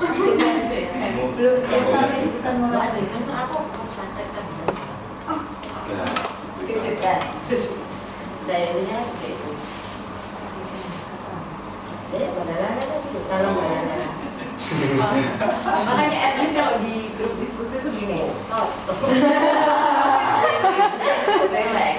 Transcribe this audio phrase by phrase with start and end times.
[0.00, 0.56] Adegan.
[1.36, 4.44] Belum yang sampai di pesan mulai adegan kan aku praktekkan.
[5.90, 6.14] Nah,
[6.64, 7.18] Kecekan.
[8.48, 9.50] Dayanya seperti itu.
[12.10, 14.10] Jadi bayaran kan itu salam bayaran.
[15.88, 18.28] Makanya Edwin kalau di grup diskusi itu gini.
[21.50, 21.96] Relax.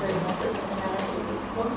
[0.00, 1.68] Termasuk perkenalan itu pun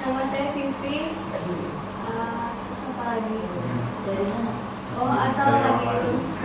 [0.00, 1.12] Nama saya Vivi.
[1.12, 2.48] Eh,
[2.90, 3.38] apa lagi?
[4.00, 4.52] dari mana?
[4.98, 5.86] Oh, asal lagi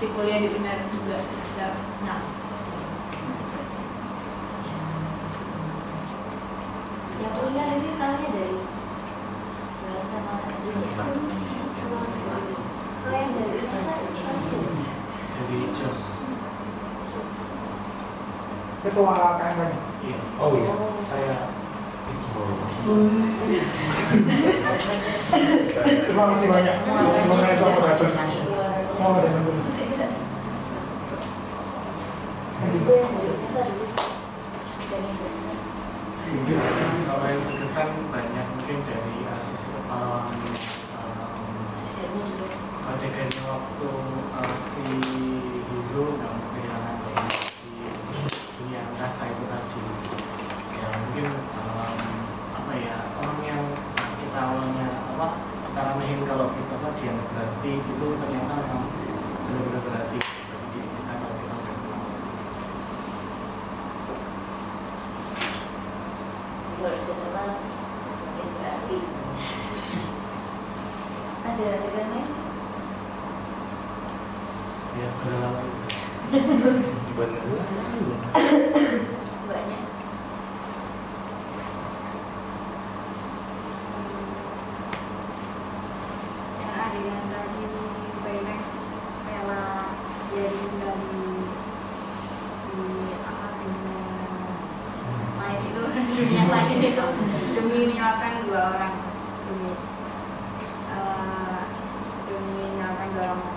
[0.00, 1.20] Masih kuliah di UNER juga.
[2.08, 2.24] Nah,
[7.20, 8.64] Ya kuliah ini tahunya dari
[9.84, 10.40] jalan sama.
[10.40, 10.72] Kalau
[13.12, 13.92] yang dari mana?
[15.36, 16.16] Jadi jos.
[18.80, 19.72] Ketua KMN.
[20.00, 20.16] Iya.
[20.40, 20.80] Oh iya.
[21.04, 21.60] Saya
[26.08, 26.88] Terima kasih banyak.
[26.88, 28.08] Terima kasih sama Racun.
[28.96, 29.80] Semua ada yang bagus.
[32.80, 33.86] Gue yang dari Indonesia dulu.
[34.88, 35.54] Dari Indonesia.
[36.30, 36.58] mungkin
[37.04, 40.30] kalau yang berkesan banyak mungkin dari uh, sisi um, um,
[41.90, 42.46] Adegannya dulu.
[42.86, 43.90] adegannya waktu
[44.30, 44.84] uh, si
[45.66, 47.70] Hiro nggak mau kehilangan dari si
[48.56, 49.82] dunia angkasa itu tadi
[50.78, 51.98] ya mungkin um,
[52.54, 53.62] apa ya orang yang
[54.22, 55.26] kita awalnya apa
[55.66, 58.84] kita remehin kalau kita apa dia nggak berarti itu ternyata memang
[59.44, 62.02] benar-benar berarti bagi diri kita kalau kita udah kenal
[66.80, 67.48] Kalau sudah kenal,
[68.08, 68.96] semakin berarti.
[71.44, 72.28] Ada adegan lain?
[74.90, 75.60] ya berlama
[77.14, 77.44] Bener.
[79.44, 79.82] Banyak.
[87.04, 87.64] Yang tadi
[88.20, 88.60] Baymax
[89.24, 89.64] rela
[90.30, 91.18] jadi dari
[92.70, 92.84] di
[93.24, 93.98] apa dunia
[95.40, 95.82] lain itu
[96.20, 97.06] dunia lain itu.
[97.56, 98.94] Demi menyelamatkan dua orang.
[99.48, 99.70] Demi
[100.92, 101.62] eh,
[102.28, 103.56] demi menyelamatkan dua orang.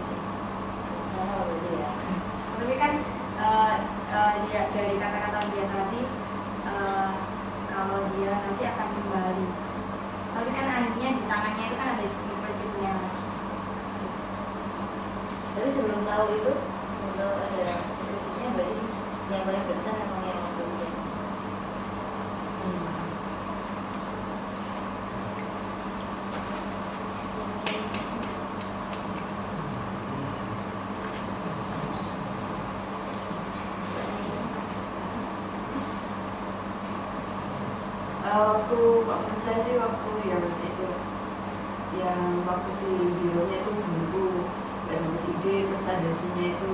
[1.13, 1.89] Sana berarti ya.
[2.57, 2.91] tapi kan
[3.37, 3.75] eh,
[4.13, 6.01] eh, dia- dari kata-kata dia tadi
[6.65, 7.11] eh,
[7.69, 9.47] kalau dia nanti akan kembali.
[10.33, 12.93] Tapi kan akhirnya di tangannya itu kan ada chip-chipnya
[15.63, 16.53] Tapi sebelum tahu itu,
[17.15, 18.83] tahu ada kritiknya berarti
[19.31, 20.89] yang paling berkesan memang yang sebelumnya.
[38.19, 40.87] Eh, waktu waktu saya sih waktu yang itu
[42.03, 42.19] yang
[42.51, 42.91] waktu si
[43.23, 44.27] hero nya itu buntu
[44.93, 46.71] nggak dapat ide terus tadasinya itu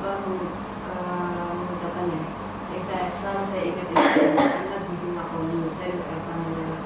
[0.00, 0.56] apa meng-
[0.88, 2.20] eh, mengucapkan ya
[2.68, 6.76] yang saya selalu saya ingat itu ingat bibi makoni saya apa namanya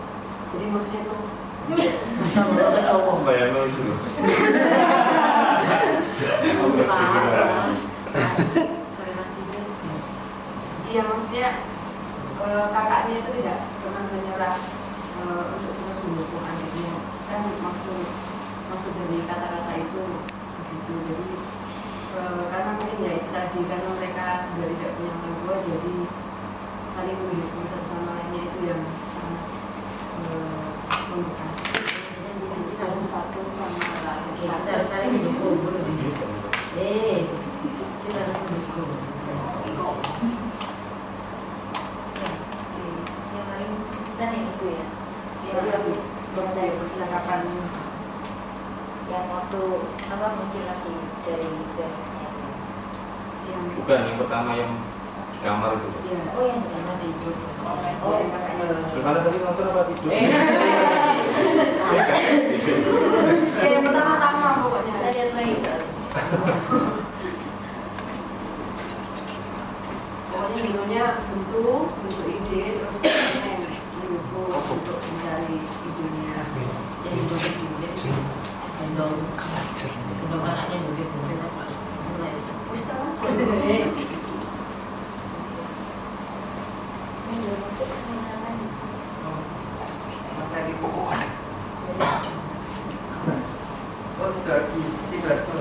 [0.51, 1.17] jadi maksudnya itu
[1.63, 3.23] Masa merasa cowok.
[3.23, 3.63] Bayang lo.
[8.43, 9.61] Koordinasinya.
[10.91, 11.49] iya maksudnya
[12.43, 14.57] eh, kakaknya itu tidak pernah menyerah
[15.23, 16.93] eh, untuk terus mendukung adiknya
[17.31, 17.99] kan maksud
[18.69, 20.03] maksud dari kata-kata itu
[20.73, 21.37] begitu jadi
[22.17, 25.95] eh, karena mungkin ya itu tadi karena mereka sudah tidak punya orang tua jadi
[26.93, 28.81] saling mendukung satu sama lainnya itu yang
[29.13, 29.45] sangat
[30.25, 30.65] eh,
[31.13, 31.59] membekas
[32.33, 35.63] jadi harus satu sama lain Kita harus saling mendukung.
[36.81, 37.31] Eh,
[38.03, 38.91] kita harus mendukung.
[39.29, 39.39] Ya.
[43.33, 43.73] Yang paling
[44.19, 44.87] yang itu ya.
[45.47, 45.93] Jadi
[46.33, 47.43] Yang dari percakapan
[49.13, 49.61] yang waktu
[50.09, 50.95] apa muncul lagi
[51.29, 52.49] dari teksnya itu.
[53.53, 54.73] yang Bukan yang pertama yang
[55.33, 55.89] di kamar itu.
[56.09, 57.37] ya Oh yang yang masih hidup.
[57.61, 60.11] oh, Oh, makanya Gimana tadi nonton apa tidur?
[60.13, 60.25] Eh.
[61.93, 65.55] Ya, yang pertama-tama pokoknya lagi
[70.33, 72.97] pokoknya dulunya bentuk bentuk ide terus
[74.73, 76.33] untuk mencari idenya
[77.05, 78.42] yang dibuat
[78.83, 79.17] dulunya Gendong
[80.21, 81.63] Gendong anaknya mungkin mungkin apa?
[82.11, 82.33] Mulai
[82.67, 83.07] Pustaka
[87.33, 88.57] belum masuk kemenangan.
[90.33, 90.75] Masa di
[94.15, 95.57] Oh, Sidoarjo Sidoarjo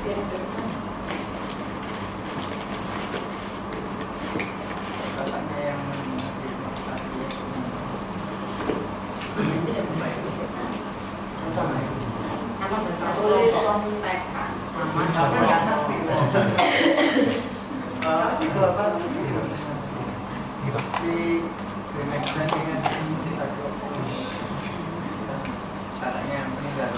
[0.00, 0.66] Biar berkesan.
[5.10, 6.16] Kakaknya yang masih
[6.56, 7.20] motivasi
[10.18, 10.70] Berkesan.
[12.58, 13.62] Sama Satu boleh kelompok.
[13.84, 15.96] kontekan Sama sama yang nabi
[17.98, 18.84] Eh, itu apa?
[20.98, 21.12] Si
[21.90, 23.64] Remexan dengan si satu
[25.98, 26.92] Kakaknya yang meninggal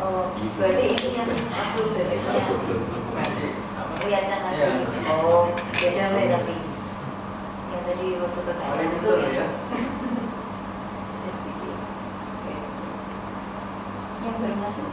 [0.00, 2.40] Oh, berarti ini yang aku beresnya
[3.12, 3.92] Masih apa?
[4.00, 4.56] kelihatan lagi.
[4.56, 5.12] Iya.
[5.12, 6.56] Oh, beda lah tapi.
[7.68, 9.28] Yang tadi waktu Paling pertanyaan itu itu ya.
[9.36, 9.46] ya.
[11.20, 11.76] Just sedikit.
[12.32, 12.54] Oke.
[14.24, 14.88] Yang baru masuk.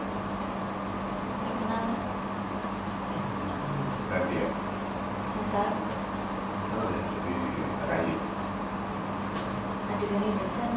[1.40, 1.84] Yang kenal
[3.96, 4.50] Seperti ya.
[5.31, 5.64] Musa,
[6.68, 7.34] Salah ya, jadi
[7.88, 8.16] kayu.
[9.88, 10.72] ajudan ini berkesan.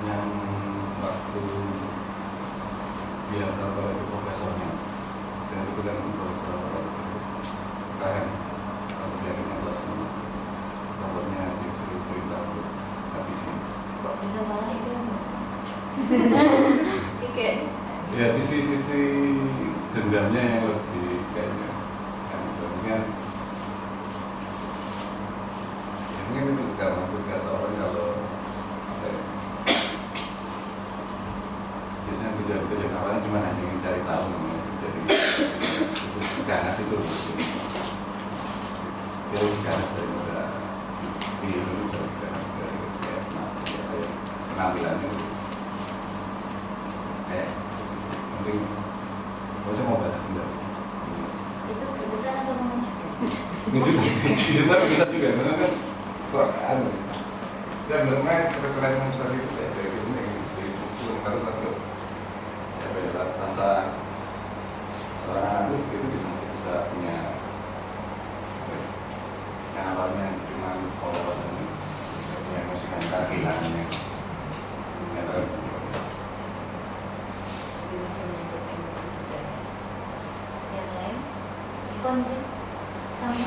[0.00, 0.28] Yang
[1.00, 1.42] waktu
[3.30, 4.68] dia tahu itu profesornya?
[5.50, 6.58] Dan itu kan profesor
[8.00, 10.10] kalau dia lima belas menit
[11.00, 12.66] robotnya disuruh perintah untuk
[13.12, 13.56] habisin
[14.00, 15.06] Kok bisa malah itu yang?
[17.20, 17.56] Ini kayak
[18.16, 19.02] ya sisi-sisi
[19.92, 21.68] dendamnya yang lebih kayaknya
[22.30, 23.00] kan mungkin
[26.10, 28.08] ya mungkin itu karena tugas orang kalau
[28.90, 29.20] apa ya,
[32.08, 35.00] biasanya tujuan-tujuan awalnya cuma hanya ingin cari tahu namanya jadi
[36.50, 36.96] ganas itu
[39.30, 40.38] dia lebih ganas daripada
[41.38, 44.08] di Indonesia lebih ganas dari saya apa ya
[44.50, 45.26] penampilannya itu
[47.30, 47.48] kayak
[48.40, 48.58] penting
[49.62, 50.48] gak usah mau bahas enggak
[51.70, 53.10] itu berkesan atau menunjukkan?
[54.00, 55.72] Itu kan bisa juga karena kan
[56.70, 56.90] anu
[57.90, 60.22] dan bermain keren-keren seperti itu kayak dari ini
[60.56, 60.70] dari
[61.02, 61.72] film baru baru
[62.80, 63.68] ya beda rasa
[65.20, 67.16] seorang artis itu bisa bisa punya
[68.62, 68.86] apa ya,
[69.74, 70.70] yang awalnya cuma
[71.02, 71.64] follower ini
[72.22, 73.84] bisa punya emosi mental kehilangannya
[75.18, 75.44] ya kan
[77.90, 79.38] Jadi bisa menyebut emosi juga.
[80.70, 81.16] Yang lain,
[81.90, 82.40] ikon mungkin
[83.18, 83.46] sama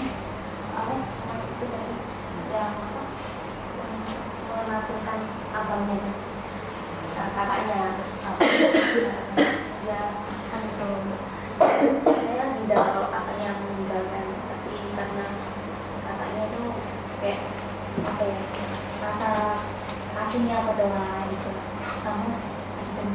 [0.73, 1.95] apa mas itu tadi
[2.51, 3.01] yang apa
[3.79, 3.93] yang
[4.67, 5.19] melakukan
[5.53, 6.11] abangnya itu.
[7.13, 7.81] Nah, kakaknya
[8.25, 8.41] apa
[9.87, 10.01] ya
[10.49, 10.89] kan itu
[12.03, 15.25] saya tidak kalau kakaknya meninggalkan tapi karena
[16.03, 16.61] kakaknya itu
[17.21, 17.39] kayak
[18.03, 18.37] apa ya
[19.01, 19.29] rasa
[20.13, 21.51] kasihnya pada orang lain itu
[22.01, 22.33] sama
[22.97, 23.09] dan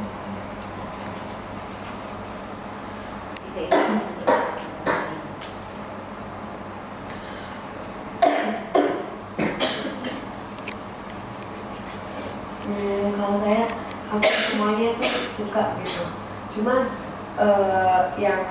[3.49, 3.65] Oke,
[12.69, 13.65] Hmm, kalau saya
[14.13, 16.05] hampir semuanya tuh suka gitu.
[16.53, 16.93] Cuma
[17.41, 18.45] eh, yang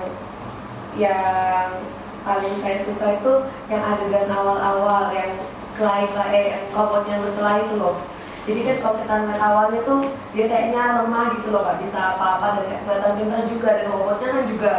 [0.98, 1.78] yang
[2.26, 3.32] paling saya suka itu
[3.70, 5.38] yang adegan awal-awal yang
[5.78, 8.02] kelahi-kelahi eh, yang robotnya berkelahi itu loh.
[8.42, 10.00] Jadi kan kalau kita ngeliat awalnya tuh
[10.34, 14.44] dia kayaknya lemah gitu loh, nggak bisa apa-apa dan kelihatan pintar juga dan robotnya kan
[14.50, 14.72] juga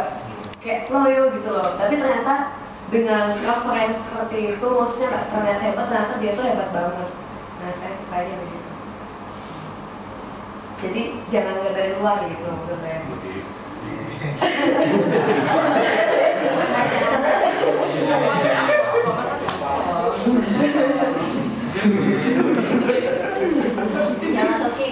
[0.60, 1.68] kayak loyo gitu loh.
[1.80, 2.34] Tapi ternyata
[2.92, 7.08] dengan referensi seperti itu, maksudnya nggak hebat, ternyata dia tuh hebat banget.
[7.62, 8.69] Nah saya sukanya di situ.
[10.80, 13.04] Jadi jangan ngeliat dari luar gitu maksud saya.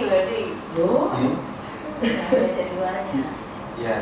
[0.09, 0.41] berarti
[0.73, 3.23] yang ada dari luarnya.
[3.77, 3.95] Ya,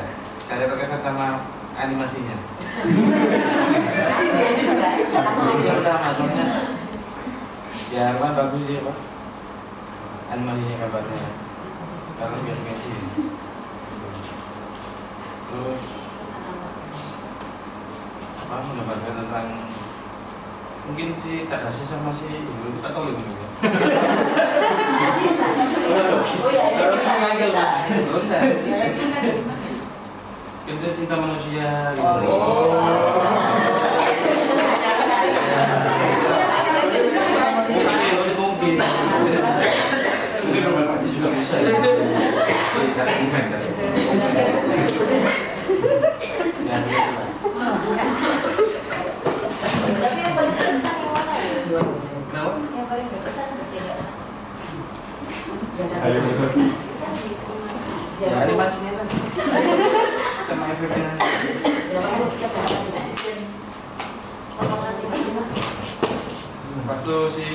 [0.48, 1.28] saya terkesan sama
[1.76, 2.36] animasinya.
[5.58, 6.46] Iya, sama soalnya.
[7.88, 8.98] Ya, bagus dia pak.
[10.28, 11.47] Animasinya kabarnya.
[12.18, 12.90] Karena biasa biasa.
[15.48, 15.82] Terus
[18.48, 19.48] apa mendapatkan tentang
[20.88, 23.46] mungkin si Tadashi sama si Ibu kita tahu lebih dulu.
[26.38, 26.90] Oh iya, iya,
[27.38, 27.48] iya.
[27.54, 27.76] mas.
[27.86, 28.44] Ya, kan?
[30.68, 32.02] Kita cinta manusia gitu.
[32.02, 32.82] Oh.
[37.68, 38.74] Mungkin, mungkin.
[40.58, 41.54] Beberapa pasti juga bisa.
[41.62, 41.70] Ya.
[49.98, 50.54] Tapi yang paling
[51.14, 51.62] mana ya?
[52.74, 53.08] Yang paling
[56.26, 56.52] besok.
[56.58, 56.74] Kan.
[66.88, 67.46] Waktu si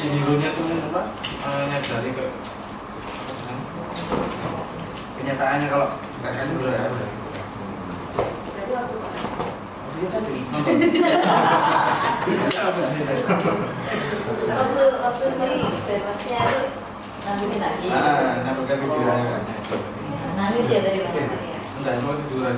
[0.00, 1.02] hero-nya tuh apa?
[1.20, 2.24] eh, nyadari ke
[5.20, 5.88] kenyataannya kalau
[6.20, 6.88] nggak kan udah ya
[14.50, 15.48] waktu waktu si
[15.84, 16.60] bebasnya itu
[17.20, 17.84] nanggungin lagi.
[17.92, 19.42] Ah, pikirannya kan.
[20.40, 21.60] Nangis ya dari mana ya?
[21.76, 22.40] Enggak, mau itu.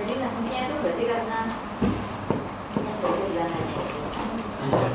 [0.00, 1.38] Jadi nangisnya itu berarti karena
[2.72, 4.00] yang dari kehilangannya itu.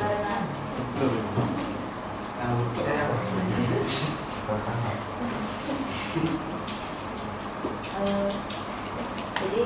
[0.01, 0.34] Karena
[0.96, 1.12] Betul.
[2.39, 2.84] Nah, betul.
[7.96, 8.29] eh,
[9.36, 9.62] jadi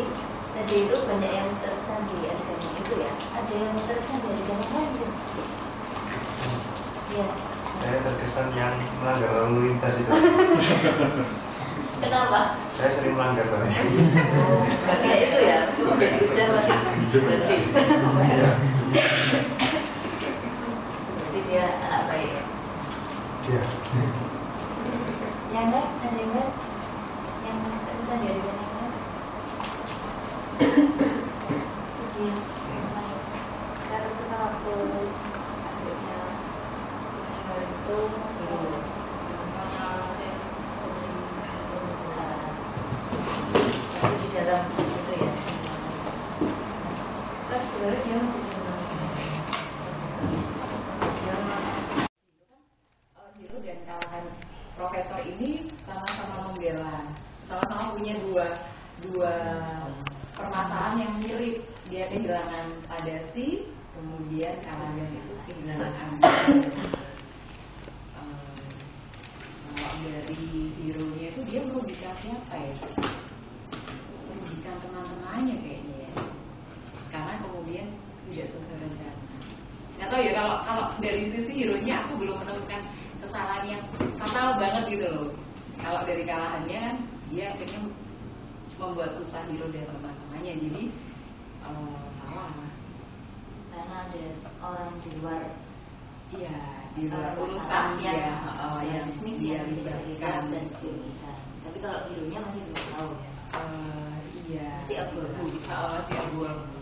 [0.49, 3.11] tadi itu banyak yang terkesan di adegan yang itu ya.
[3.37, 3.79] Ada yang terkesan di adegan yang lain.
[3.79, 3.89] kan?
[3.89, 3.98] Iya.
[7.79, 10.09] Saya terkesan yang melanggar lalu lintas itu.
[11.99, 12.55] Kenapa?
[12.73, 13.75] Saya sering melanggar soalnya.
[14.39, 15.57] Oh, nggak kayak itu ya.
[15.67, 15.83] Itu
[17.19, 17.55] berarti.
[21.09, 22.43] Berarti dia anak baik ya.
[23.49, 23.61] Iya.
[25.49, 26.49] Yang enggak, ada yang enggak?
[27.43, 28.93] Yang terkesan di adegan yang enggak?
[31.89, 32.35] Sedih.
[33.89, 34.73] Karena itu kan waktu
[35.65, 36.19] adiknya
[37.09, 38.57] meninggal itu gitu.
[43.99, 45.31] Tapi di dalam itu ya.
[47.49, 48.79] Kan sebenarnya dia masih di dalam.
[53.39, 54.25] Hero dan kalangan
[54.75, 57.07] profesor ini sama-sama membela,
[57.47, 58.47] sama-sama punya dua
[58.99, 59.31] dua
[60.35, 61.13] permasalahan yang
[62.09, 66.25] Dia kehilangan Adasi, kemudian kalangan itu kehilangan Abi.
[68.17, 68.73] Eh,
[69.77, 72.73] Kalau dari hero-nya itu dia merugikan siapa ya?
[74.25, 76.11] Merugikan teman-temannya kayaknya ya.
[77.13, 77.93] Karena kemudian
[78.33, 79.21] tidak sesuai rencana.
[80.01, 82.89] Nggak tahu ya kalau kalau dari sisi hero-nya aku belum menemukan
[83.21, 83.83] kesalahan yang
[84.17, 85.29] fatal banget gitu loh.
[85.77, 86.95] Kalau dari kalahannya kan
[87.29, 87.85] dia akhirnya
[88.81, 90.83] membuat susah hero dan teman-temannya jadi
[91.73, 92.51] salah.
[93.69, 94.23] Karena ada
[94.63, 95.43] orang di luar
[96.29, 100.53] Iya di luar eh, urusan dia yang eh, yang bisnis dia bisa libatkan.
[100.53, 101.37] dan dirugikan.
[101.65, 103.31] Tapi kalau hero-nya masih belum tahu ya.
[103.49, 104.69] Eh, iya.
[104.85, 105.41] Masih abu-abu.
[105.41, 106.77] Oh, masih abu-abu.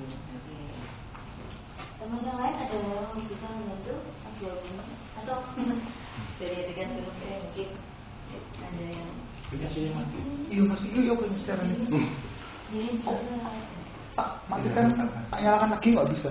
[1.98, 3.96] Teman yang lain ada yang bisa membantu
[4.28, 4.84] abu-abunya
[5.18, 5.38] atau
[6.44, 7.70] dari adegan film kayak mungkin
[8.60, 9.10] ada yang
[9.48, 10.20] Punya sih mati.
[10.52, 11.88] Iya masih iya punya secara ini.
[14.18, 14.90] Pak matikan
[15.30, 16.30] tak nyalakan lagi nggak bisa.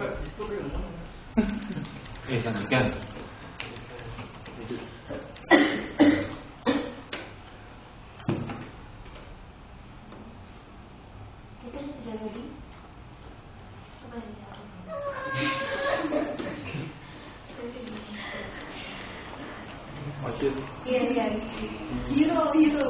[2.27, 2.91] Eh, lanjutkan.
[11.67, 12.43] kita sudah ready
[14.01, 14.55] coba lihat
[20.25, 20.53] Wajib.
[20.87, 21.25] iya iya
[22.07, 22.87] Hero, hero.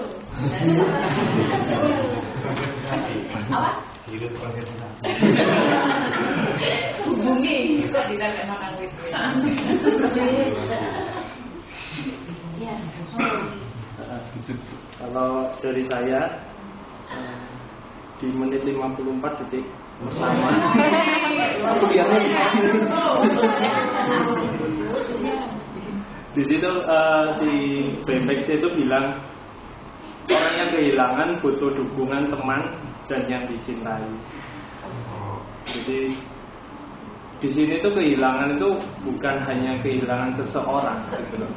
[3.50, 3.70] Apa?
[4.06, 4.66] Hidup konsep
[7.06, 9.02] Hubungi bisa ditanya makan itu.
[12.60, 12.74] iya
[15.00, 16.20] Kalau dari saya
[17.10, 17.38] eh,
[18.20, 19.64] di menit 54 detik
[19.96, 20.48] pertama
[26.36, 27.54] di situ eh, di
[28.26, 29.22] Bemex itu bilang
[30.26, 32.74] orang yang kehilangan butuh dukungan teman
[33.06, 34.02] dan yang dicintai.
[35.70, 36.10] Jadi
[37.38, 41.50] di sini tuh kehilangan itu bukan hanya kehilangan seseorang gitu loh.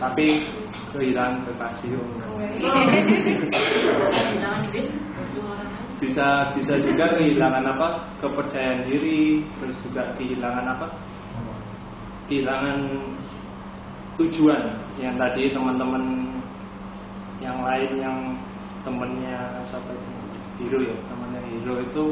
[0.00, 0.48] Tapi
[0.96, 1.92] kehilangan kekasih.
[6.00, 7.88] Bisa bisa juga kehilangan apa?
[8.24, 10.88] kepercayaan diri, terus juga kehilangan apa?
[12.32, 12.76] kehilangan
[14.18, 14.62] tujuan
[14.98, 16.02] yang tadi teman-teman
[17.40, 18.18] yang lain yang
[18.82, 20.10] temennya siapa itu?
[20.60, 22.04] Hero ya temannya hero itu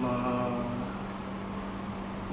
[0.00, 0.80] me-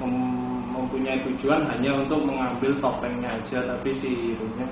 [0.00, 4.68] mem- mempunyai tujuan hanya untuk mengambil topengnya aja tapi si hero nya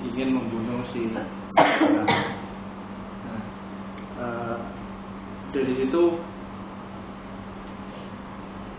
[0.00, 1.26] ingin membunuh si nah,
[4.18, 4.58] eh,
[5.54, 6.02] dari situ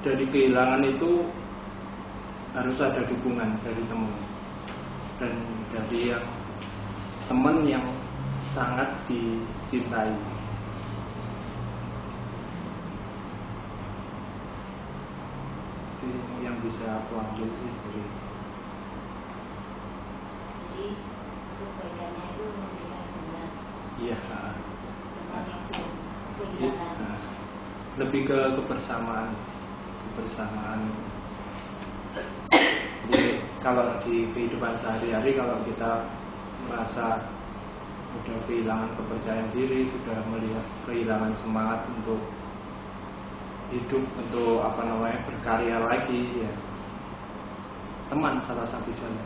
[0.01, 1.29] dari kehilangan itu
[2.51, 4.15] harus ada dukungan dari teman.
[5.19, 5.33] Dan
[5.71, 6.25] dari yang
[7.31, 7.85] teman yang
[8.51, 10.11] sangat dicintai.
[16.01, 16.07] Itu
[16.43, 18.03] yang bisa aku ambil sih dari
[20.71, 20.87] Jadi
[21.61, 23.49] kebaikannya itu memberikan hubungan
[24.01, 24.17] iya.
[25.13, 25.61] Teman iya,
[26.41, 27.21] kehilangan.
[28.01, 29.29] lebih ke kebersamaan.
[30.11, 30.81] Kebersamaan
[33.09, 36.05] jadi kalau di kehidupan sehari-hari kalau kita
[36.69, 37.25] merasa
[38.11, 42.19] sudah kehilangan kepercayaan diri sudah melihat kehilangan semangat untuk
[43.71, 46.51] hidup untuk apa namanya berkarya lagi ya
[48.11, 49.25] teman salah satu jalan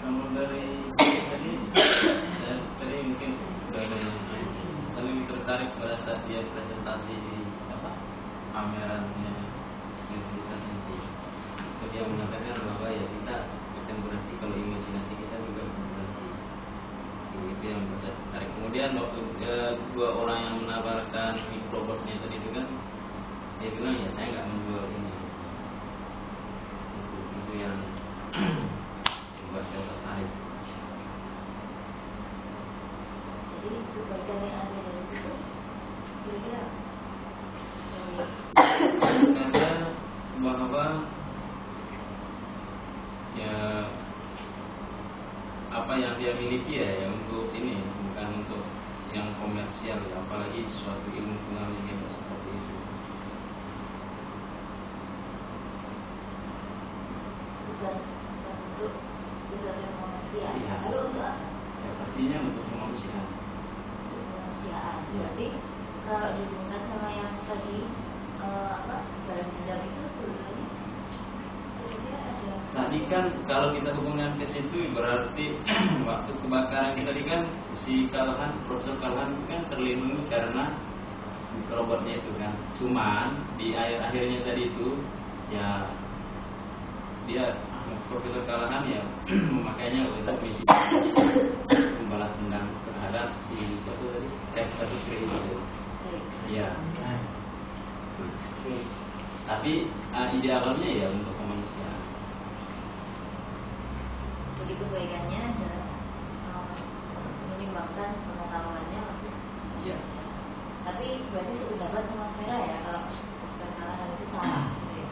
[0.00, 3.30] Kalau dari tadi saya tadi mungkin
[3.70, 4.00] dari
[4.90, 7.36] saya lebih tertarik pada saat dia presentasi di
[7.68, 7.90] apa
[8.50, 9.32] pamerannya
[10.08, 10.94] universitas itu.
[11.60, 13.36] Itu dia mengatakan bahwa ya kita
[13.76, 16.26] bukan berarti kalau imajinasi kita juga bukan berarti
[17.54, 18.50] itu yang saya tertarik.
[18.56, 22.66] Kemudian waktu eh, dua orang yang menawarkan mikrobotnya tadi itu kan
[23.60, 25.12] dia bilang ya saya nggak menjual ini.
[26.96, 27.76] Itu, itu yang
[29.44, 30.30] membuat saya tertarik.
[33.60, 35.32] Jadi kebaikan yang ada dari situ
[36.24, 36.62] kira-kira
[39.36, 39.72] Karena
[40.40, 40.86] bahwa
[43.36, 43.56] ya
[45.90, 48.62] apa yang dia miliki ya, ya untuk ini bukan untuk
[49.10, 52.74] yang komersial ya, apalagi suatu ilmu pengalaman seperti itu.
[57.74, 58.92] bukan bukan untuk
[59.50, 60.52] sesuatu yang komersial.
[60.62, 60.74] Iya.
[60.78, 61.46] Lalu untuk apa?
[61.58, 63.26] Ya pastinya untuk kemanusiaan.
[64.06, 64.94] Untuk kemanusiaan.
[64.94, 65.10] Iya.
[65.10, 65.46] Berarti
[66.06, 67.76] kalau dihubungkan sama yang tadi
[68.38, 70.66] eh, apa balas dendam itu sebetulnya
[71.82, 75.52] kira-kira ada Tadi kan kalau kita hubungkan ke situ berarti
[76.08, 77.42] waktu kebakaran kita tadi kan
[77.84, 80.72] si Kalhan, Profesor Kalhan kan terlindungi karena
[81.68, 82.56] robotnya itu kan.
[82.80, 84.88] Cuman di akhir akhirnya tadi itu
[85.52, 85.84] ya
[87.28, 87.60] dia
[88.08, 89.02] Profesor Kalhan ya
[89.52, 90.64] memakainya untuk misi
[92.00, 95.56] membalas dendam terhadap si siapa tadi Rekta Sukri itu.
[96.56, 96.72] Iya.
[99.44, 99.72] Tapi
[100.16, 102.09] uh, ide awalnya ya untuk kemanusiaan.
[104.70, 105.82] Jadi kebaikannya adalah
[106.46, 106.78] eh,
[107.50, 109.02] menimbangkan pengetahuannya
[109.82, 109.98] Iya.
[110.86, 113.02] tapi berarti sependapat sama Vera ya kalau
[113.58, 115.08] perkara itu salah gitu ya.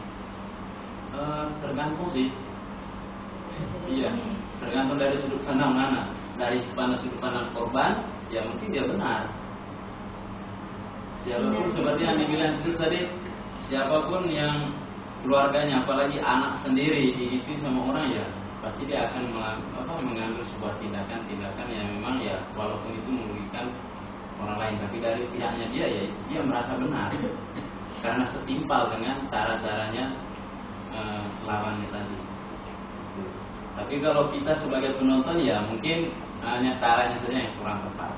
[1.11, 2.27] Eh, tergantung sih.
[3.91, 4.09] Iya.
[4.63, 6.01] Tergantung dari sudut pandang mana.
[6.39, 7.99] Dari pandang sudut pandang korban,
[8.31, 9.27] ya mungkin dia benar.
[11.27, 12.99] Siapa pun seperti yang dibilang itu tadi,
[13.67, 14.71] siapa pun yang
[15.19, 18.25] keluarganya, apalagi anak sendiri digituin sama orang ya,
[18.59, 23.71] pasti dia akan apa, mengambil sebuah tindakan-tindakan yang memang ya walaupun itu merugikan
[24.39, 27.11] orang lain, tapi dari pihaknya dia ya dia merasa benar
[28.03, 30.05] karena setimpal dengan cara-caranya
[30.91, 32.17] eh, lawannya tadi.
[33.79, 36.11] Tapi kalau kita sebagai penonton ya mungkin
[36.43, 38.11] hanya caranya saja yang kurang tepat.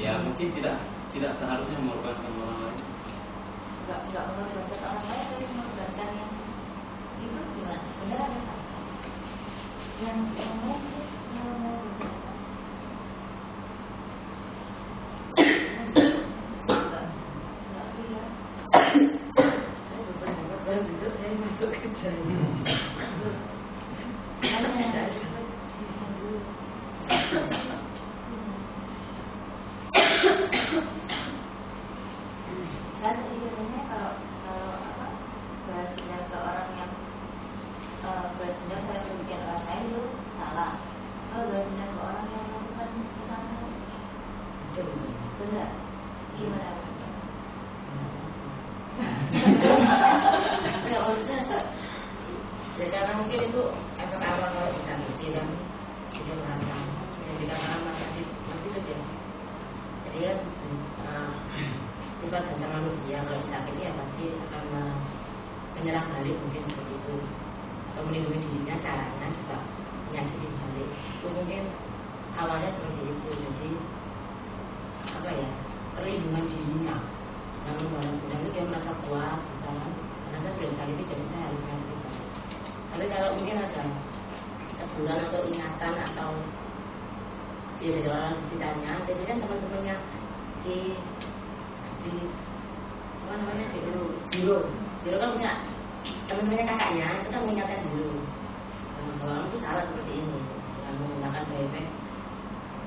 [0.00, 0.76] Ya mungkin tidak
[1.12, 2.69] tidak seharusnya mengorbankan orang lain.
[10.10, 10.59] Thank you.
[62.20, 63.16] Sifat dasar manusia.
[63.24, 65.00] Kalau disakiti ya pasti akan me-
[65.78, 67.16] menyerang balik mungkin seperti itu.
[67.92, 69.56] Atau melindungi dirinya caranya juga
[70.10, 70.88] menyakiti balik.
[71.20, 71.62] Itu mungkin
[72.36, 73.28] awalnya seperti itu.
[73.34, 73.70] Jadi
[75.10, 75.48] apa ya
[75.96, 76.96] perlindungan dirinya.
[77.60, 79.92] Yang membalas dendam dia merasa kuat misalkan
[80.30, 82.00] karena saya sudah disakiti jadi saya harus balik
[82.90, 83.84] tapi kalau mungkin ada
[84.80, 86.30] teguran atau ingatan atau
[87.78, 89.96] ya dari orang sekitarnya jadi kan teman-temannya
[90.64, 90.94] si
[92.04, 92.12] si
[93.26, 94.58] apa namanya dulu dulu.
[95.00, 95.52] Dulu kan punya
[96.28, 97.80] teman-temannya kakaknya itu kan mengingatkan
[99.20, 100.38] kalau kamu itu salah seperti ini
[100.80, 101.86] dengan menggunakan efek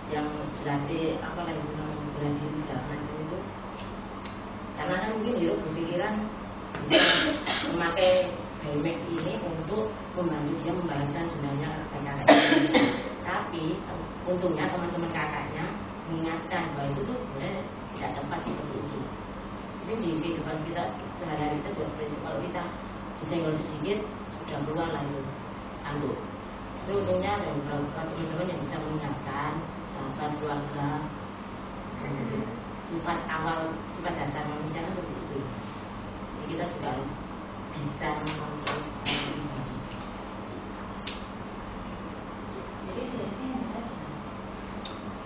[0.10, 0.82] yang jelas
[1.22, 3.38] apa lagi bilang bela diri segala macam itu
[4.74, 6.14] karena kan mungkin Hiro berpikiran
[7.74, 8.14] memakai
[8.64, 12.14] Baymax ini untuk membantu dia membalaskan dendamnya kakaknya.
[13.28, 13.66] Tapi
[14.24, 15.66] untungnya teman-teman kakaknya
[16.08, 19.00] mengingatkan bahwa itu tuh sebenarnya tidak tepat seperti itu
[19.84, 20.84] mungkin di kehidupan kita
[21.20, 22.66] sehari-hari kita juga seperti itu kalau kita
[23.22, 25.22] disenggol sedikit sudah keluar lah itu
[25.86, 26.18] anduk
[26.82, 29.52] tapi untungnya ada beberapa teman-teman yang bisa mengingatkan
[29.94, 30.90] sahabat keluarga.
[32.90, 35.40] Sifat awal sifat dasar manusia kan seperti itu.
[35.46, 37.10] Jadi kita juga harus
[37.78, 38.80] bisa mengontrol
[42.84, 43.86] jadi biasanya benar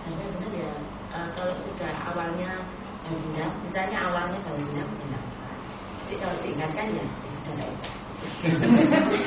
[0.04, 0.72] Hanya benar ya
[1.16, 2.50] eh, kalau sudah awalnya
[3.02, 5.27] dendam, misalnya awalnya balas dendam
[6.16, 7.92] diingatkan ya, ya sudah nggak usah.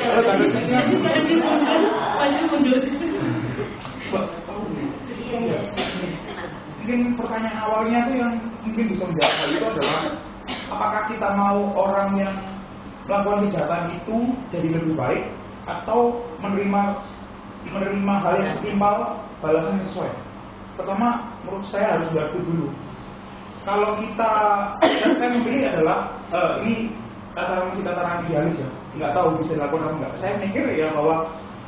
[0.02, 1.22] Kalau diingatkan,
[2.17, 2.82] maju mundur.
[5.22, 5.60] iya iya
[6.82, 8.34] Mungkin pertanyaan awalnya tuh yang
[8.65, 10.02] mungkin bisa menjawab hal itu adalah
[10.74, 12.34] apakah kita mau orang yang
[13.06, 14.17] melakukan kejahatan itu
[14.50, 15.24] jadi lebih baik
[15.70, 16.82] atau menerima
[17.70, 18.96] menerima hal yang setimpal
[19.39, 20.12] balasan sesuai.
[20.74, 22.67] Pertama, menurut saya harus diatur dulu.
[23.62, 24.32] Kalau kita,
[24.82, 26.74] yang saya memilih adalah eh, ini
[27.36, 30.12] tataran kita tataran idealis ya, nggak tahu bisa dilakukan atau enggak.
[30.20, 31.15] Saya mikir ya bahwa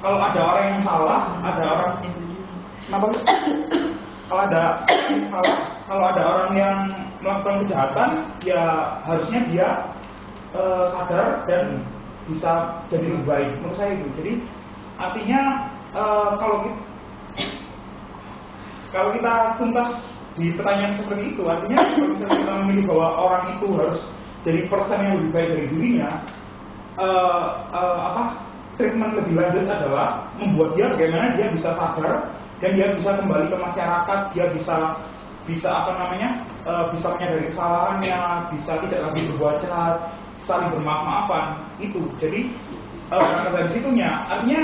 [0.04, 1.94] kalau ada orang yang salah, ada orang
[2.84, 3.08] Kenapa?
[4.28, 4.64] Kalau ada
[5.32, 6.78] salah, kalau ada orang yang
[7.24, 8.10] melakukan kejahatan,
[8.44, 8.64] ya
[9.08, 9.68] harusnya dia
[10.52, 11.80] eh, sadar dan
[12.28, 13.50] bisa jadi lebih baik.
[13.64, 14.08] Menurut saya itu.
[14.20, 14.34] Jadi
[15.00, 15.42] artinya
[15.96, 16.80] eh, kalau kita,
[18.92, 19.92] kalau kita tuntas
[20.36, 24.00] di pertanyaan seperti itu, artinya kalau kita memilih bahwa orang itu harus
[24.44, 26.12] jadi persen yang lebih baik dari dirinya,
[27.00, 28.24] eh, eh, apa
[28.76, 32.16] treatment lebih lanjut adalah membuat dia bagaimana dia bisa sadar
[32.60, 34.78] dan dia bisa kembali ke masyarakat, dia bisa
[35.48, 36.30] bisa apa namanya
[36.68, 38.20] eh, bisa menyadari kesalahannya,
[38.52, 39.96] bisa tidak lagi berbuat jahat,
[40.44, 41.46] saling bermaaf-maafan
[41.80, 42.04] itu.
[42.20, 42.52] Jadi
[43.14, 44.64] karena dari situnya, artinya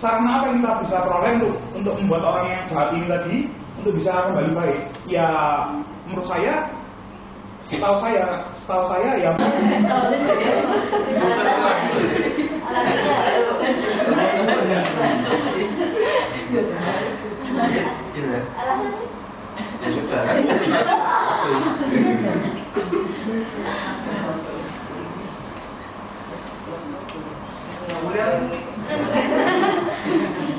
[0.00, 3.36] sarana apa yang kita bisa peroleh untuk untuk membuat orang yang jahat ini tadi
[3.78, 4.80] untuk bisa kembali baik?
[5.06, 5.28] Ya
[6.08, 6.72] menurut saya,
[7.72, 9.32] setahu saya, setahu saya ya
[28.12, 28.28] Ya.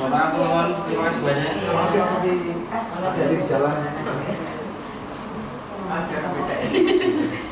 [0.02, 1.54] Bapak mohon terima kasih banyak.
[1.62, 2.34] Terima kasih langsung di
[3.14, 3.78] jadi di jalan.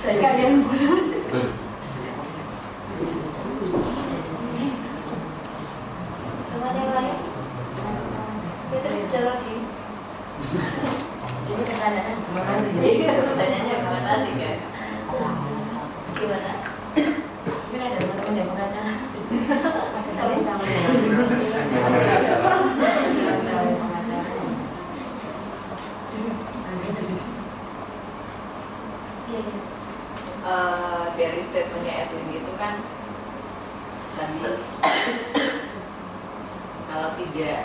[0.02, 0.56] Sekalian
[6.48, 7.18] coba yang lain?
[8.72, 9.56] Ya terus sudah lagi.
[11.52, 12.18] Ini pertanyaan.
[12.82, 13.76] Iya pertanyaannya
[16.22, 16.52] gimana
[16.92, 18.94] Mungkin ada teman-teman yang pengacara.
[19.92, 20.64] masih sama-sama
[29.30, 29.60] iya iya
[30.42, 32.82] Eh, dari statementnya Edwin itu kan
[34.18, 34.42] tadi
[36.90, 37.60] kalau tidak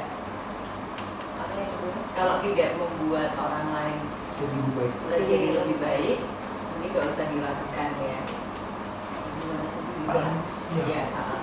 [1.40, 1.96] apa yang kedua?
[2.12, 4.00] kalau tidak membuat orang lain
[4.36, 4.92] Jadi lebih baik.
[5.24, 6.18] jadi lebih baik
[6.76, 8.20] ini gak usah dilakukan ya
[9.40, 9.92] Gimana tadi?
[10.12, 10.28] Ah,
[10.76, 10.84] iya.
[10.84, 11.40] Iya, ah.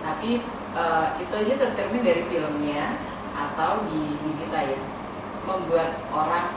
[0.00, 0.30] tapi
[0.72, 2.96] eh, itu aja tercermin dari filmnya
[3.36, 4.80] atau di, di kita ya
[5.44, 6.48] membuat orang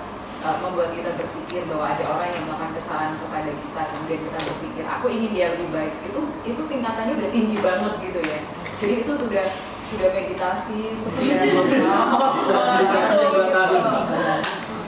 [0.42, 4.84] eh, membuat kita berpikir bahwa ada orang yang melakukan kesalahan kepada kita kemudian kita berpikir
[4.84, 8.40] aku ingin dia lebih baik itu itu tingkatannya udah tinggi banget gitu ya.
[8.78, 9.46] Jadi itu sudah
[9.90, 13.82] sudah meditasi sekedar ngobrol Bisa meditasi dua tahun.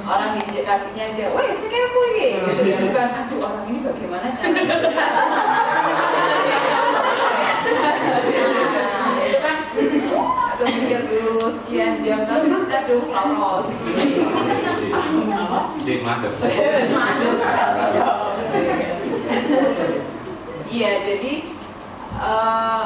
[0.06, 2.78] orang injek kakinya aja, wah saya kepo ini, gitu ya.
[2.78, 4.78] Bukan, aduh orang ini bagaimana caranya?
[8.86, 9.58] nah, itu kan,
[10.54, 13.66] aku mikir dulu sekian jam, tapi aduh lolos?
[15.82, 16.34] Jadi mantep.
[16.94, 17.36] Mandul,
[20.70, 21.55] Iya, jadi
[22.26, 22.86] eh,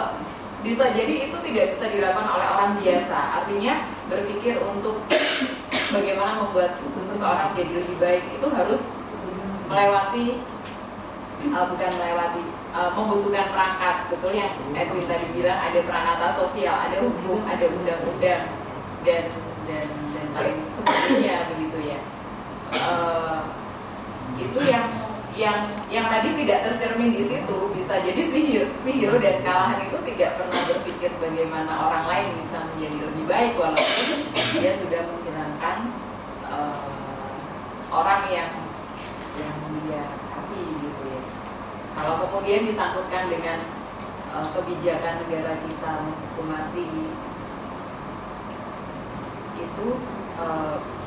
[0.59, 3.17] bisa jadi itu tidak bisa dilakukan oleh orang biasa.
[3.43, 4.99] Artinya berpikir untuk
[5.95, 6.75] bagaimana membuat
[7.07, 8.83] seseorang menjadi lebih baik itu harus
[9.71, 10.27] melewati
[11.47, 12.43] eh, bukan melewati
[12.75, 18.43] eh, membutuhkan perangkat betul yang Edwin tadi bilang ada perangkata sosial, ada hukum, ada undang-undang
[19.07, 19.31] dan
[19.63, 21.99] dan dan lain sebagainya begitu ya.
[22.75, 23.39] Eh,
[24.39, 25.08] itu yang
[25.39, 29.87] yang yang tadi tidak tercermin di situ bisa jadi si hero, si hero dan kalahan
[29.87, 34.07] itu tidak pernah berpikir bagaimana orang lain bisa menjadi lebih baik walaupun
[34.59, 35.77] dia sudah menghilangkan
[36.43, 36.91] eh,
[37.87, 38.51] orang yang
[39.39, 39.55] yang
[39.87, 40.03] dia
[40.35, 41.21] kasih gitu ya.
[41.95, 43.63] Kalau kemudian disangkutkan dengan
[44.35, 46.87] eh, kebijakan negara kita menghukum mati
[49.55, 49.87] itu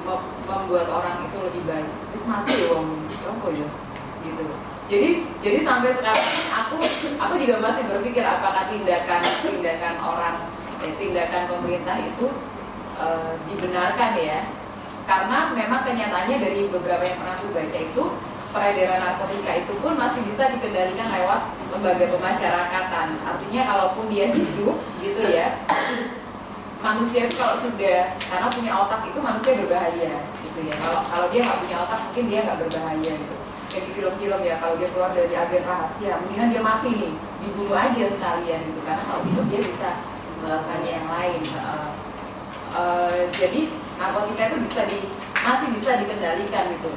[0.08, 1.88] mem- membuat orang itu lebih baik.
[2.12, 3.68] Terus mati wong, apa ya?
[4.22, 4.44] Gitu.
[4.90, 5.08] Jadi
[5.42, 6.76] jadi sampai sekarang aku
[7.18, 10.36] aku juga masih berpikir apakah tindakan tindakan orang
[10.82, 12.26] eh, tindakan pemerintah itu
[12.98, 14.40] eh, dibenarkan ya.
[15.02, 18.04] Karena memang kenyataannya dari beberapa yang pernah aku baca itu
[18.52, 21.40] peredaran narkotika itu pun masih bisa dikendalikan lewat
[21.72, 23.06] lembaga pemasyarakatan.
[23.24, 25.58] Artinya kalaupun dia hidup gitu ya,
[26.82, 31.40] manusia itu kalau sudah karena punya otak itu manusia berbahaya gitu ya kalau kalau dia
[31.46, 33.36] nggak punya otak mungkin dia nggak berbahaya gitu
[33.72, 37.72] kayak di film-film ya kalau dia keluar dari agen rahasia mendingan dia mati nih dibunuh
[37.72, 38.80] aja sekalian gitu.
[38.84, 39.90] Karena kalau hidup dia bisa
[40.44, 41.88] melakukannya yang lain Eh,
[42.76, 43.60] eh, jadi
[43.96, 44.98] narkotika itu bisa di
[45.40, 46.92] masih bisa dikendalikan gitu.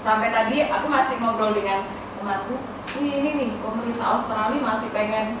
[0.00, 1.88] Sampai tadi aku masih ngobrol dengan
[2.20, 2.60] temanku
[3.00, 5.36] "Wih, ini nih pemerintah Australia masih pengen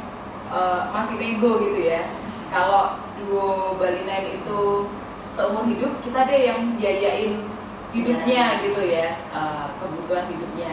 [0.52, 2.08] eh, masih nego gitu ya.
[2.52, 4.88] Kalau duo Bali Nine itu
[5.34, 7.42] seumur hidup kita deh yang biayain
[7.94, 10.72] hidupnya gitu ya eh, kebutuhan hidupnya.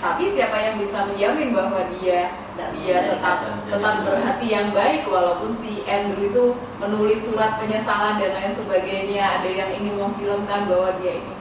[0.00, 5.84] Tapi siapa yang bisa menjamin bahwa dia dia tetap tetap berhati yang baik walaupun si
[5.84, 6.44] Andrew itu
[6.80, 11.34] menulis surat penyesalan dan lain sebagainya ada yang ini memfilmkan bahwa dia ini.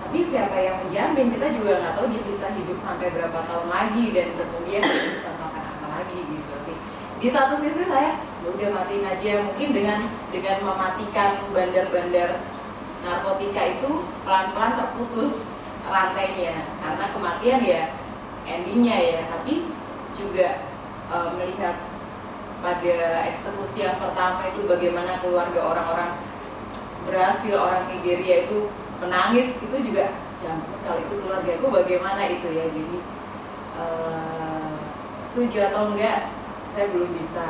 [0.00, 1.28] Tapi siapa yang menjamin?
[1.36, 5.30] Kita juga nggak tahu dia bisa hidup sampai berapa tahun lagi dan kemudian dia bisa
[5.36, 6.76] makan apa lagi gitu sih.
[7.20, 9.32] Di satu sisi saya "Ya udah matiin aja.
[9.44, 9.98] Mungkin dengan
[10.32, 12.55] dengan mematikan bandar-bandar
[13.04, 13.90] narkotika itu
[14.24, 15.44] pelan-pelan terputus
[15.84, 16.64] rantainya.
[16.80, 17.82] Karena kematian ya
[18.46, 19.20] endingnya ya.
[19.28, 19.68] Tapi
[20.16, 20.64] juga
[21.12, 21.76] e, melihat
[22.64, 22.96] pada
[23.30, 26.12] eksekusi yang pertama itu bagaimana keluarga orang-orang
[27.06, 30.10] berhasil orang Nigeria itu menangis itu juga
[30.42, 32.64] ya kalau itu keluarga aku bagaimana itu ya.
[32.66, 32.96] Jadi
[33.76, 34.74] eh,
[35.30, 36.32] setuju atau enggak
[36.74, 37.46] saya belum bisa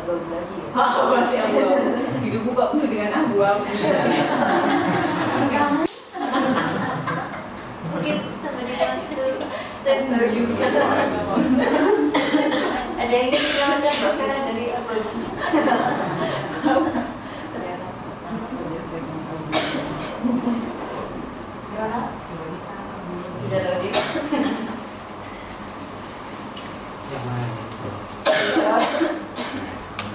[0.00, 0.66] abu-abu lagi ya.
[0.72, 1.92] Oh, masih abu-abu.
[2.24, 3.64] Hidupku kok penuh dengan abu-abu.
[5.50, 5.84] Kamu
[7.90, 9.24] Mungkin somebody wants to
[9.84, 10.46] send her you.
[13.00, 14.92] Ada yang ingin Mbak Vera dari apa?
[17.50, 17.88] ternyata
[23.40, 23.94] Tidak logik.
[27.10, 27.50] Yang lain.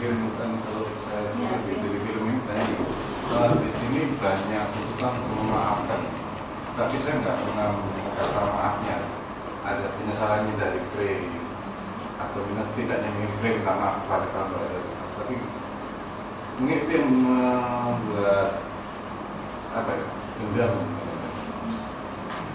[0.06, 5.14] mungkin bukan kalau saya lihat di dari film ini tadi eh, di sini banyak tuntutan
[5.18, 6.02] untuk memaafkan
[6.76, 8.98] tapi saya nggak pernah mendengar kata maafnya.
[9.66, 11.24] Ada penyesalannya dari Frey
[12.20, 13.10] atau minus tidaknya
[13.40, 14.60] Frey minta maaf kepada kamu
[15.16, 15.36] tapi
[16.60, 18.62] mungkin itu yang membuat
[19.76, 20.06] apa ya
[20.40, 20.74] dendam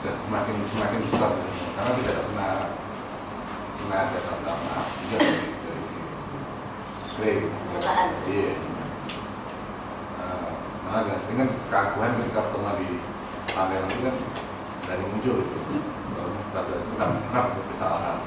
[0.04, 1.32] semakin semakin besar.
[1.74, 2.52] Karena tidak pernah
[3.80, 6.00] pernah ada kata maaf juga dari, dari si
[7.16, 8.08] Frey Pernyataan.
[8.28, 8.52] iya
[10.20, 10.50] Eh,
[10.84, 13.00] malah nggak sering kan keakuan ketika pernah di
[13.54, 14.16] pameran itu kan
[14.86, 15.58] dari muncul itu
[16.14, 18.18] kalau bahasa itu kan kenapa itu kesalahan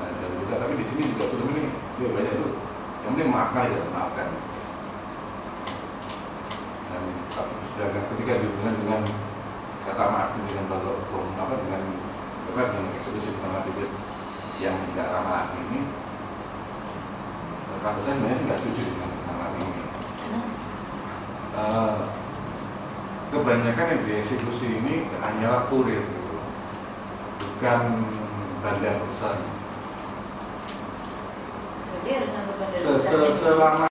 [0.00, 1.64] nah, dan juga tapi di sini juga film ini
[2.00, 2.52] dia banyak tuh
[3.00, 4.28] yang penting maafkan aja maafkan
[6.90, 9.02] dan tapi sedangkan ketika dihubungkan dengan
[9.86, 10.90] kata maaf itu dengan baru
[11.38, 11.82] apa dengan
[12.50, 13.70] apa dengan eksekusi dengan mati
[14.60, 15.80] yang tidak ramah hati ini
[17.80, 19.82] kalau saya sebenarnya sih nggak setuju dengan hal ini.
[21.50, 21.96] Eh,
[23.50, 26.06] kebanyakan yang dieksekusi ini hanyalah kurir
[27.42, 28.06] bukan
[28.62, 29.42] bandar besar
[31.90, 33.30] Berarti harus nambah bandar besar ya?
[33.34, 33.86] selama